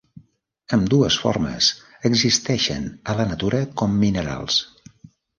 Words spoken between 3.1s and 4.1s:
a la natura com